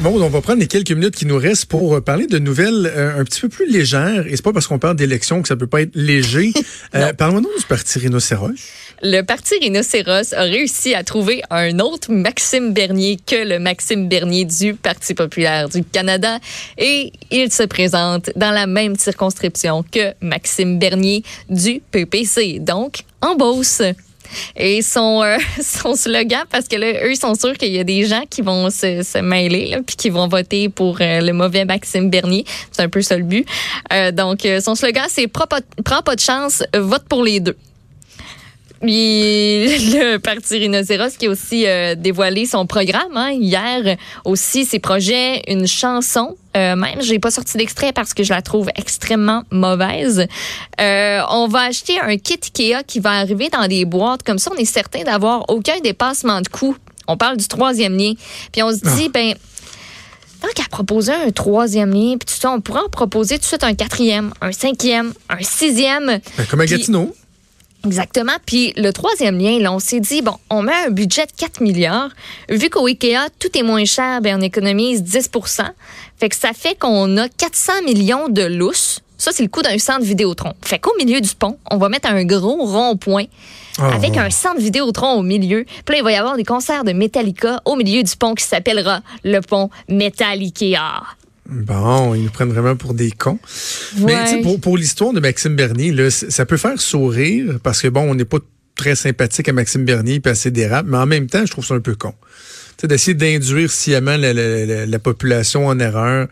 Bon, 0.00 0.22
on 0.22 0.28
va 0.28 0.40
prendre 0.40 0.60
les 0.60 0.68
quelques 0.68 0.92
minutes 0.92 1.16
qui 1.16 1.26
nous 1.26 1.38
restent 1.38 1.66
pour 1.66 1.96
euh, 1.96 2.00
parler 2.00 2.28
de 2.28 2.38
nouvelles 2.38 2.86
euh, 2.86 3.18
un 3.20 3.24
petit 3.24 3.40
peu 3.40 3.48
plus 3.48 3.68
légères. 3.68 4.28
Et 4.28 4.36
c'est 4.36 4.44
pas 4.44 4.52
parce 4.52 4.68
qu'on 4.68 4.78
parle 4.78 4.94
d'élections 4.94 5.42
que 5.42 5.48
ça 5.48 5.56
peut 5.56 5.66
pas 5.66 5.82
être 5.82 5.90
léger. 5.96 6.52
euh, 6.94 7.12
Parlons-nous 7.12 7.48
du 7.58 7.64
Parti 7.68 7.98
Rhinocéros. 7.98 8.52
Le 9.02 9.22
Parti 9.22 9.54
Rhinocéros 9.60 10.34
a 10.34 10.42
réussi 10.42 10.94
à 10.94 11.02
trouver 11.02 11.42
un 11.50 11.80
autre 11.80 12.12
Maxime 12.12 12.72
Bernier 12.72 13.18
que 13.26 13.44
le 13.44 13.58
Maxime 13.58 14.08
Bernier 14.08 14.44
du 14.44 14.74
Parti 14.74 15.14
populaire 15.14 15.68
du 15.68 15.82
Canada. 15.82 16.38
Et 16.76 17.12
il 17.32 17.50
se 17.50 17.64
présente 17.64 18.30
dans 18.36 18.52
la 18.52 18.68
même 18.68 18.94
circonscription 18.94 19.82
que 19.82 20.14
Maxime 20.20 20.78
Bernier 20.78 21.24
du 21.50 21.82
PPC. 21.90 22.60
Donc, 22.60 23.00
en 23.20 23.34
Beauce. 23.34 23.82
Et 24.56 24.82
son, 24.82 25.22
euh, 25.22 25.38
son 25.62 25.94
slogan, 25.94 26.44
parce 26.50 26.68
que 26.68 26.76
là, 26.76 27.04
eux, 27.04 27.12
ils 27.12 27.16
sont 27.16 27.34
sûrs 27.34 27.56
qu'il 27.56 27.72
y 27.72 27.78
a 27.78 27.84
des 27.84 28.04
gens 28.04 28.22
qui 28.28 28.42
vont 28.42 28.70
se, 28.70 29.02
se 29.02 29.18
mêler, 29.18 29.66
là, 29.66 29.78
puis 29.86 29.96
qui 29.96 30.10
vont 30.10 30.28
voter 30.28 30.68
pour 30.68 30.98
euh, 31.00 31.20
le 31.20 31.32
mauvais 31.32 31.64
Maxime 31.64 32.10
Bernier. 32.10 32.44
C'est 32.70 32.82
un 32.82 32.88
peu 32.88 33.02
ça 33.02 33.16
le 33.16 33.24
but. 33.24 33.46
Euh, 33.92 34.12
donc, 34.12 34.44
euh, 34.44 34.60
son 34.60 34.74
slogan, 34.74 35.06
c'est 35.08 35.28
Prends 35.28 35.46
pas, 35.46 35.60
prends 35.84 36.02
pas 36.02 36.16
de 36.16 36.20
chance, 36.20 36.62
vote 36.74 37.04
pour 37.08 37.22
les 37.22 37.40
deux. 37.40 37.56
Puis 38.80 38.88
le 39.92 40.18
Parti 40.18 40.58
Rhinocéros 40.58 41.16
qui 41.18 41.26
a 41.26 41.30
aussi 41.30 41.66
euh, 41.66 41.94
dévoilé 41.94 42.46
son 42.46 42.66
programme 42.66 43.16
hein, 43.16 43.30
hier, 43.30 43.96
aussi 44.24 44.64
ses 44.64 44.78
projets, 44.78 45.42
une 45.48 45.66
chanson. 45.66 46.36
Euh, 46.56 46.76
même, 46.76 47.00
j'ai 47.00 47.18
pas 47.18 47.30
sorti 47.30 47.56
d'extrait 47.56 47.92
parce 47.92 48.14
que 48.14 48.22
je 48.22 48.32
la 48.32 48.42
trouve 48.42 48.68
extrêmement 48.76 49.42
mauvaise. 49.50 50.26
Euh, 50.80 51.20
on 51.30 51.48
va 51.48 51.62
acheter 51.62 52.00
un 52.00 52.16
kit 52.16 52.38
Ikea 52.42 52.82
qui 52.86 53.00
va 53.00 53.12
arriver 53.12 53.48
dans 53.48 53.66
des 53.66 53.84
boîtes. 53.84 54.22
Comme 54.22 54.38
ça, 54.38 54.50
on 54.54 54.58
est 54.58 54.64
certain 54.64 55.02
d'avoir 55.02 55.48
aucun 55.48 55.78
dépassement 55.80 56.40
de 56.40 56.48
coût. 56.48 56.76
On 57.06 57.16
parle 57.16 57.36
du 57.36 57.48
troisième 57.48 57.96
lien. 57.96 58.12
Puis 58.52 58.62
on 58.62 58.70
se 58.70 58.96
dit, 58.96 59.08
ben, 59.08 59.34
tant 60.40 60.48
qu'à 60.54 60.68
proposer 60.70 61.12
un 61.12 61.30
troisième 61.30 61.92
lien, 61.92 62.16
puis 62.18 62.26
tout 62.26 62.40
ça, 62.40 62.50
on 62.50 62.60
pourrait 62.60 62.82
en 62.82 62.88
proposer 62.88 63.36
tout 63.36 63.42
de 63.42 63.46
suite 63.46 63.64
un 63.64 63.74
quatrième, 63.74 64.32
un 64.40 64.52
cinquième, 64.52 65.12
un 65.28 65.42
sixième. 65.42 66.06
Ben, 66.06 66.46
comme 66.48 66.60
à 66.60 66.66
Gatineau. 66.66 67.14
Exactement. 67.88 68.34
Puis 68.44 68.74
le 68.76 68.92
troisième 68.92 69.38
lien, 69.38 69.58
là, 69.58 69.72
on 69.72 69.78
s'est 69.78 70.00
dit, 70.00 70.20
bon, 70.20 70.34
on 70.50 70.60
met 70.60 70.74
un 70.86 70.90
budget 70.90 71.24
de 71.24 71.32
4 71.34 71.62
milliards. 71.62 72.10
Vu 72.50 72.68
qu'au 72.68 72.86
IKEA, 72.86 73.28
tout 73.38 73.56
est 73.56 73.62
moins 73.62 73.86
cher, 73.86 74.20
ben, 74.20 74.38
on 74.38 74.42
économise 74.42 75.02
10% 75.02 75.62
Fait 76.20 76.28
que 76.28 76.36
ça 76.36 76.50
fait 76.52 76.78
qu'on 76.78 77.16
a 77.16 77.28
400 77.30 77.72
millions 77.86 78.28
de 78.28 78.42
lousses. 78.42 79.00
Ça, 79.16 79.32
c'est 79.32 79.42
le 79.42 79.48
coût 79.48 79.62
d'un 79.62 79.78
centre 79.78 80.02
Vidéotron. 80.02 80.52
Fait 80.62 80.78
qu'au 80.78 80.92
milieu 80.98 81.20
du 81.20 81.34
pont, 81.34 81.58
on 81.70 81.78
va 81.78 81.88
mettre 81.88 82.08
un 82.08 82.24
gros 82.24 82.64
rond-point 82.64 83.24
Ah, 83.78 83.94
avec 83.94 84.16
un 84.16 84.30
centre 84.30 84.60
Vidéotron 84.60 85.14
au 85.14 85.22
milieu. 85.22 85.64
Puis 85.64 85.94
là, 85.94 85.98
il 85.98 86.04
va 86.04 86.12
y 86.12 86.16
avoir 86.16 86.36
des 86.36 86.44
concerts 86.44 86.84
de 86.84 86.92
Metallica 86.92 87.60
au 87.64 87.74
milieu 87.74 88.02
du 88.02 88.16
pont 88.16 88.34
qui 88.34 88.44
s'appellera 88.44 89.00
le 89.24 89.40
pont 89.40 89.70
Metallica. 89.88 91.02
Bon, 91.48 92.14
ils 92.14 92.24
nous 92.24 92.30
prennent 92.30 92.52
vraiment 92.52 92.76
pour 92.76 92.94
des 92.94 93.10
cons. 93.10 93.38
Mais 93.98 94.14
Ouais. 94.14 94.40
pour, 94.42 94.60
pour 94.60 94.76
l'histoire 94.76 95.12
de 95.12 95.20
Maxime 95.20 95.56
Bernier, 95.56 95.92
là, 95.92 96.10
ça 96.10 96.44
peut 96.46 96.56
faire 96.58 96.80
sourire 96.80 97.58
parce 97.62 97.80
que 97.82 97.88
bon, 97.88 98.02
on 98.02 98.14
n'est 98.14 98.24
pas 98.26 98.38
très 98.76 98.94
sympathique 98.94 99.48
à 99.48 99.52
Maxime 99.52 99.84
Bernier 99.84 100.20
et 100.24 100.28
à 100.28 100.34
ses 100.34 100.50
dérapes, 100.50 100.86
mais 100.88 100.98
en 100.98 101.06
même 101.06 101.26
temps, 101.26 101.44
je 101.44 101.50
trouve 101.50 101.64
ça 101.64 101.74
un 101.74 101.80
peu 101.80 101.94
con. 101.94 102.14
D'essayer 102.84 103.14
d'induire 103.14 103.72
sciemment 103.72 104.16
la, 104.16 104.32
la- 104.32 104.64
la- 104.66 104.86
la 104.86 104.98
population 105.00 105.66
en 105.66 105.80
erreur, 105.80 106.28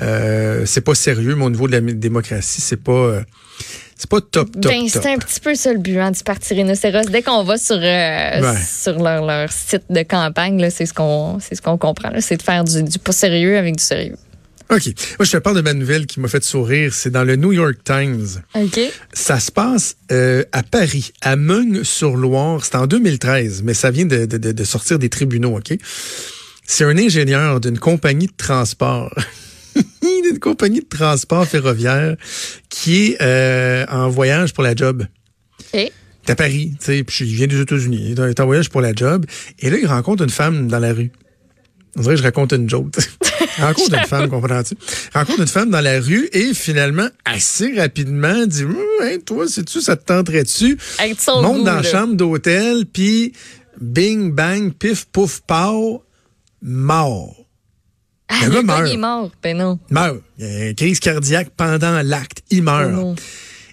euh, 0.00 0.62
c'est 0.64 0.80
pas 0.80 0.94
sérieux, 0.94 1.34
mais 1.34 1.44
au 1.44 1.50
niveau 1.50 1.66
de 1.66 1.72
la 1.72 1.80
démocratie, 1.82 2.62
c'est 2.62 2.82
pas, 2.82 2.92
euh, 2.92 3.20
c'est 3.98 4.08
pas 4.08 4.22
top, 4.22 4.50
top, 4.52 4.72
Ben, 4.72 4.88
c'est 4.88 5.04
un 5.04 5.18
petit 5.18 5.40
peu 5.40 5.54
ça 5.54 5.74
le 5.74 5.78
but 5.78 5.98
hein, 5.98 6.10
du 6.10 6.22
Parti 6.22 6.54
Rhinocéros. 6.54 7.04
Dès 7.10 7.20
qu'on 7.20 7.42
va 7.44 7.58
sur, 7.58 7.76
euh, 7.76 7.80
Ouais. 8.40 8.56
sur 8.66 8.98
leur, 8.98 9.26
leur 9.26 9.52
site 9.52 9.82
de 9.90 10.02
campagne, 10.02 10.70
c'est 10.70 10.86
ce 10.86 10.94
qu'on 10.94 11.38
ce 11.38 11.60
qu'on 11.60 11.76
comprend. 11.76 12.12
C'est 12.20 12.38
de 12.38 12.42
faire 12.42 12.64
du, 12.64 12.82
du 12.82 12.98
pas 12.98 13.12
sérieux 13.12 13.58
avec 13.58 13.76
du 13.76 13.84
sérieux. 13.84 14.16
OK. 14.70 14.86
Moi, 15.18 15.24
je 15.26 15.30
te 15.32 15.36
parle 15.38 15.56
de 15.56 15.62
ma 15.62 15.74
nouvelle 15.74 16.06
qui 16.06 16.20
m'a 16.20 16.28
fait 16.28 16.44
sourire. 16.44 16.94
C'est 16.94 17.10
dans 17.10 17.24
le 17.24 17.36
New 17.36 17.52
York 17.52 17.78
Times. 17.84 18.26
OK. 18.54 18.80
Ça 19.12 19.40
se 19.40 19.50
passe 19.50 19.96
euh, 20.12 20.44
à 20.52 20.62
Paris, 20.62 21.12
à 21.22 21.36
Meung-sur-Loire. 21.36 22.64
C'est 22.64 22.76
en 22.76 22.86
2013, 22.86 23.62
mais 23.64 23.74
ça 23.74 23.90
vient 23.90 24.06
de, 24.06 24.26
de- 24.26 24.52
de- 24.52 24.64
sortir 24.64 24.98
des 24.98 25.08
tribunaux, 25.08 25.56
OK? 25.58 25.76
C'est 26.66 26.84
un 26.84 26.96
ingénieur 26.96 27.60
d'une 27.60 27.78
compagnie 27.78 28.26
de 28.28 28.32
transport. 28.36 29.12
d'une 30.02 30.38
compagnie 30.38 30.80
de 30.80 30.88
transport 30.88 31.46
ferroviaire 31.46 32.16
qui 32.68 33.06
est 33.12 33.22
euh, 33.22 33.84
en 33.88 34.08
voyage 34.08 34.52
pour 34.52 34.62
la 34.62 34.74
job. 34.76 35.04
Et 35.74 35.92
T'es 36.24 36.32
à 36.32 36.36
Paris, 36.36 36.72
tu 36.78 36.84
sais, 36.86 37.02
puis 37.02 37.24
il 37.24 37.34
vient 37.34 37.46
des 37.46 37.60
États-Unis. 37.60 38.10
Il 38.10 38.20
est 38.20 38.40
en 38.40 38.46
voyage 38.46 38.68
pour 38.68 38.80
la 38.82 38.94
job. 38.94 39.24
Et 39.58 39.70
là, 39.70 39.78
il 39.80 39.86
rencontre 39.86 40.22
une 40.22 40.30
femme 40.30 40.68
dans 40.68 40.78
la 40.78 40.92
rue. 40.92 41.10
On 41.96 42.02
dirait 42.02 42.14
que 42.14 42.18
je 42.20 42.24
raconte 42.24 42.52
une 42.52 42.68
joke. 42.70 42.94
rencontre 43.58 43.94
une 43.94 44.06
femme, 44.06 44.28
comprends-tu? 44.28 44.74
Rencontre 45.12 45.40
une 45.40 45.46
femme 45.48 45.70
dans 45.70 45.80
la 45.80 46.00
rue 46.00 46.28
et 46.32 46.54
finalement, 46.54 47.08
assez 47.24 47.72
rapidement, 47.78 48.46
dit 48.46 48.64
Hum, 48.64 48.76
hey, 49.02 49.20
toi, 49.20 49.48
sais-tu, 49.48 49.80
ça 49.80 49.96
te 49.96 50.04
tenterait-tu? 50.04 50.78
Monte 51.28 51.58
goût, 51.58 51.64
dans 51.64 51.74
la 51.76 51.82
chambre 51.82 52.14
d'hôtel, 52.14 52.86
puis 52.86 53.32
bing, 53.80 54.30
bang, 54.32 54.72
pif, 54.72 55.06
pouf, 55.06 55.40
pow, 55.46 56.04
mort. 56.62 57.34
Ah, 58.28 58.46
Le 58.46 58.52
gars 58.52 58.62
meurt. 58.62 58.88
il 58.88 58.94
est 58.94 58.96
mort. 58.96 59.30
Ben 59.42 59.56
non. 59.56 59.78
Meurt. 59.90 60.18
Il 60.38 60.44
y 60.44 60.48
a 60.48 60.68
une 60.68 60.74
crise 60.76 61.00
cardiaque 61.00 61.50
pendant 61.56 62.00
l'acte. 62.02 62.42
Il 62.50 62.60
Oh 62.60 62.62
meurt. 62.62 62.92
non. 62.92 63.16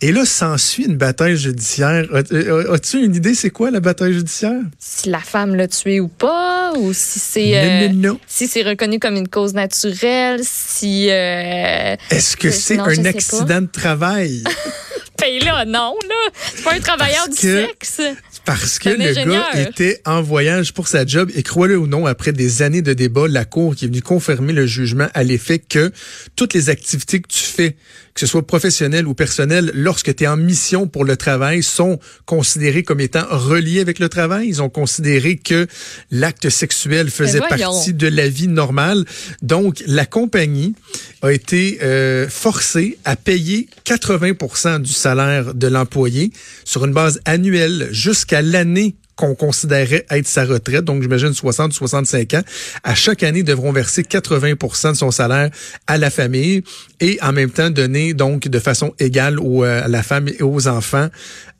Et 0.00 0.12
là, 0.12 0.24
s'ensuit 0.24 0.84
une 0.84 0.96
bataille 0.96 1.36
judiciaire. 1.36 2.06
Euh, 2.32 2.72
As-tu 2.72 3.02
une 3.02 3.16
idée, 3.16 3.34
c'est 3.34 3.50
quoi 3.50 3.72
la 3.72 3.80
bataille 3.80 4.12
judiciaire? 4.14 4.60
Si 4.78 5.08
la 5.10 5.18
femme 5.18 5.56
l'a 5.56 5.66
tué 5.66 5.98
ou 5.98 6.06
pas, 6.06 6.72
ou 6.76 6.92
si 6.92 7.18
c'est 7.18 7.58
euh, 7.58 8.14
si 8.28 8.46
c'est 8.46 8.62
reconnu 8.62 9.00
comme 9.00 9.16
une 9.16 9.26
cause 9.28 9.54
naturelle, 9.54 10.40
si 10.44 11.08
euh, 11.10 11.96
Est-ce 12.10 12.36
que 12.36 12.46
Euh, 12.48 12.52
c'est 12.52 12.78
un 12.78 13.04
accident 13.06 13.62
de 13.62 13.66
travail? 13.66 14.44
ben 15.20 15.44
là 15.44 15.64
non 15.64 15.96
là, 16.08 16.14
c'est 16.54 16.62
pas 16.62 16.74
un 16.74 16.80
travailleur 16.80 17.24
Parce 17.26 17.40
du 17.40 17.46
que- 17.48 17.66
sexe. 17.66 18.00
Parce 18.48 18.78
que 18.78 18.88
le 18.88 19.02
ingénieur. 19.02 19.46
gars 19.52 19.60
était 19.60 20.00
en 20.06 20.22
voyage 20.22 20.72
pour 20.72 20.88
sa 20.88 21.04
job 21.04 21.30
et 21.34 21.42
crois-le 21.42 21.76
ou 21.76 21.86
non, 21.86 22.06
après 22.06 22.32
des 22.32 22.62
années 22.62 22.80
de 22.80 22.94
débat, 22.94 23.28
la 23.28 23.44
Cour 23.44 23.76
qui 23.76 23.84
est 23.84 23.88
venue 23.88 24.00
confirmer 24.00 24.54
le 24.54 24.66
jugement 24.66 25.08
à 25.12 25.22
l'effet 25.22 25.58
que 25.58 25.92
toutes 26.34 26.54
les 26.54 26.70
activités 26.70 27.20
que 27.20 27.28
tu 27.28 27.44
fais, 27.44 27.76
que 28.14 28.20
ce 28.20 28.26
soit 28.26 28.46
professionnelles 28.46 29.06
ou 29.06 29.12
personnelles, 29.12 29.70
lorsque 29.74 30.16
tu 30.16 30.24
es 30.24 30.26
en 30.26 30.38
mission 30.38 30.86
pour 30.86 31.04
le 31.04 31.18
travail, 31.18 31.62
sont 31.62 31.98
considérées 32.24 32.84
comme 32.84 33.00
étant 33.00 33.26
reliées 33.28 33.80
avec 33.80 33.98
le 33.98 34.08
travail. 34.08 34.48
Ils 34.48 34.62
ont 34.62 34.70
considéré 34.70 35.36
que 35.36 35.66
l'acte 36.10 36.48
sexuel 36.48 37.10
faisait 37.10 37.40
partie 37.40 37.92
de 37.92 38.08
la 38.08 38.30
vie 38.30 38.48
normale. 38.48 39.04
Donc, 39.42 39.82
la 39.86 40.06
compagnie 40.06 40.74
a 41.22 41.32
été 41.32 41.78
euh, 41.82 42.28
forcée 42.28 42.98
à 43.04 43.16
payer 43.16 43.68
80% 43.84 44.80
du 44.80 44.92
salaire 44.92 45.54
de 45.54 45.66
l'employé 45.66 46.30
sur 46.64 46.84
une 46.84 46.92
base 46.92 47.20
annuelle 47.24 47.88
jusqu'à 47.90 48.42
l'année 48.42 48.94
qu'on 49.16 49.34
considérait 49.34 50.06
être 50.10 50.28
sa 50.28 50.44
retraite, 50.44 50.84
donc 50.84 51.02
j'imagine 51.02 51.34
60 51.34 51.72
ou 51.72 51.74
65 51.74 52.34
ans, 52.34 52.42
à 52.84 52.94
chaque 52.94 53.24
année 53.24 53.42
devront 53.42 53.72
verser 53.72 54.02
80% 54.02 54.92
de 54.92 54.96
son 54.96 55.10
salaire 55.10 55.50
à 55.88 55.98
la 55.98 56.08
famille 56.08 56.62
et 57.00 57.18
en 57.20 57.32
même 57.32 57.50
temps 57.50 57.68
donner 57.70 58.14
donc 58.14 58.46
de 58.46 58.58
façon 58.60 58.94
égale 59.00 59.40
aux, 59.40 59.64
euh, 59.64 59.82
à 59.84 59.88
la 59.88 60.04
femme 60.04 60.28
et 60.28 60.40
aux 60.44 60.68
enfants 60.68 61.08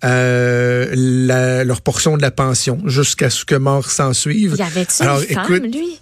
euh, 0.04 0.86
la- 0.94 1.64
leur 1.64 1.80
portion 1.80 2.16
de 2.16 2.22
la 2.22 2.30
pension 2.30 2.80
jusqu'à 2.86 3.28
ce 3.28 3.44
que 3.44 3.56
mort 3.56 3.90
s'en 3.90 4.12
suive. 4.12 4.54
Y 4.56 4.62
avait-tu 4.62 5.02
Alors, 5.02 5.20
une 5.22 5.26
femme 5.34 5.44
écoute, 5.54 5.74
lui? 5.74 6.00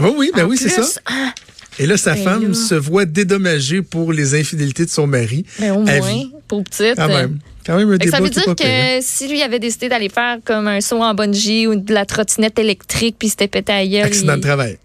Oui, 0.00 0.10
oui, 0.16 0.30
ben 0.34 0.44
En 0.44 0.48
oui, 0.48 0.56
c'est 0.56 0.68
ça. 0.68 1.00
ah, 1.06 1.32
Et 1.78 1.86
là, 1.86 1.96
sa 1.96 2.14
Ben 2.14 2.24
femme 2.24 2.48
là. 2.48 2.54
se 2.54 2.74
voit 2.74 3.04
dédommagée 3.04 3.82
pour 3.82 4.12
les 4.12 4.34
infidélités 4.38 4.84
de 4.84 4.90
son 4.90 5.06
mari. 5.06 5.44
ben 5.58 5.72
au 5.72 5.80
moins 5.82 6.00
vie. 6.00 6.30
pour 6.48 6.62
petite. 6.64 6.94
Quand 6.96 7.08
même. 7.08 7.38
Quand 7.66 7.76
même 7.78 7.90
un 7.90 7.96
débat 7.96 8.18
ça 8.18 8.22
veut 8.22 8.28
dire 8.30 8.54
que 8.56 8.98
si 9.00 9.26
lui 9.28 9.40
avait 9.42 9.58
décidé 9.58 9.88
d'aller 9.88 10.10
faire 10.10 10.36
comme 10.44 10.66
un 10.68 10.80
saut 10.82 11.02
en 11.02 11.14
bungee 11.14 11.66
ou 11.66 11.76
de 11.76 11.94
la 11.94 12.04
trottinette 12.04 12.58
électrique 12.58 13.16
puis 13.18 13.28
s'était 13.30 13.48
pété 13.48 13.88
gueule. 13.88 14.04
Accident 14.04 14.34
il- 14.34 14.40
de 14.40 14.42
travail. 14.46 14.78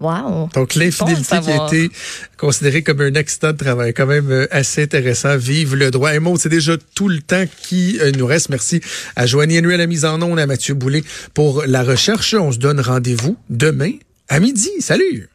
Wow. 0.00 0.50
Donc, 0.54 0.74
l'infidélité 0.74 1.36
Bon 1.36 1.42
qui 1.42 1.50
a 1.50 1.66
été 1.66 1.90
considérée 2.36 2.82
comme 2.82 3.00
un 3.00 3.14
accident 3.14 3.52
de 3.52 3.56
travail, 3.56 3.94
quand 3.94 4.04
même 4.06 4.30
euh, 4.30 4.46
assez 4.50 4.82
intéressant. 4.82 5.36
Vive 5.36 5.76
le 5.76 5.90
droit. 5.92 6.12
Et 6.14 6.18
Maud, 6.18 6.38
c'est 6.38 6.48
déjà 6.50 6.74
tout 6.94 7.08
le 7.08 7.20
temps 7.20 7.44
qui 7.62 7.98
euh, 8.00 8.10
nous 8.10 8.26
reste. 8.26 8.50
Merci 8.50 8.80
à 9.16 9.24
Joanie 9.26 9.60
Henry 9.60 9.74
à 9.74 9.76
la 9.78 9.86
mise 9.86 10.04
en 10.04 10.20
onde, 10.20 10.38
à 10.40 10.46
Mathieu 10.46 10.74
Boulay 10.74 11.04
pour 11.32 11.62
la 11.66 11.84
recherche. 11.84 12.34
On 12.34 12.50
se 12.52 12.58
donne 12.58 12.80
rendez-vous 12.80 13.36
demain 13.48 13.92
à 14.28 14.40
midi. 14.40 14.68
Salut! 14.80 15.28